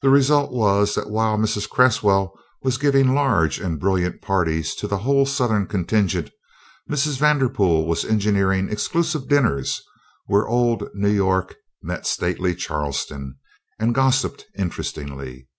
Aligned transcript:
The 0.00 0.08
result 0.08 0.50
was 0.50 0.94
that 0.94 1.10
while 1.10 1.36
Mrs. 1.36 1.68
Cresswell 1.68 2.32
was 2.62 2.78
giving 2.78 3.12
large 3.14 3.60
and 3.60 3.78
brilliant 3.78 4.22
parties 4.22 4.74
to 4.76 4.88
the 4.88 4.96
whole 4.96 5.26
Southern 5.26 5.66
contingent, 5.66 6.30
Mrs. 6.90 7.18
Vanderpool 7.18 7.86
was 7.86 8.02
engineering 8.02 8.70
exclusive 8.70 9.28
dinners 9.28 9.82
where 10.24 10.48
old 10.48 10.84
New 10.94 11.12
York 11.12 11.56
met 11.82 12.06
stately 12.06 12.54
Charleston 12.54 13.36
and 13.78 13.94
gossiped 13.94 14.46
interestingly. 14.56 15.50